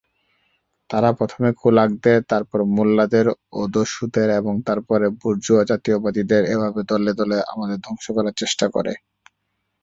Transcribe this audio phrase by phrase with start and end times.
[0.89, 3.25] তারা প্রথমে "কুলাক"দের, তারপর "মোল্লা"দের
[3.51, 8.95] ও "দস্যু"দের এবং তারপরে "বুর্জোয়া-জাতীয়তাবাদী"দের এভাবে দলে দলে আমাদের ধ্বংস করার চেষ্টা করছে।